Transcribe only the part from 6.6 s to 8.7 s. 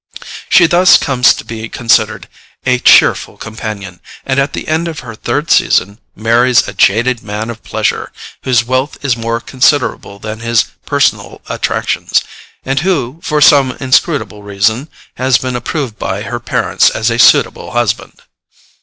a jaded man of pleasure, whose